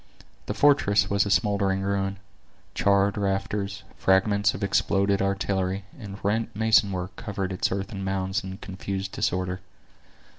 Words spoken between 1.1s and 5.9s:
was a smoldering ruin; charred rafters, fragments of exploded artillery,